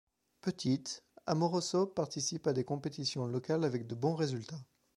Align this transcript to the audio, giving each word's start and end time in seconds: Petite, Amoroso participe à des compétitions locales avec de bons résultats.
Petite, 0.41 1.03
Amoroso 1.27 1.85
participe 1.85 2.47
à 2.47 2.53
des 2.53 2.63
compétitions 2.63 3.27
locales 3.27 3.63
avec 3.63 3.85
de 3.85 3.93
bons 3.93 4.15
résultats. 4.15 4.63